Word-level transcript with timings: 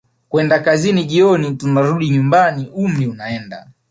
kwenda 0.29 0.59
kazini 0.59 1.03
jioni 1.05 1.55
tunarudi 1.55 2.09
nyumbani 2.09 2.69
umri 2.75 3.07
unaenda 3.07 3.69